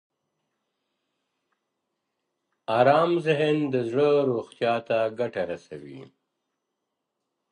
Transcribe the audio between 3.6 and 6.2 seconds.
د زړه روغتیا ته ګټه رسوي.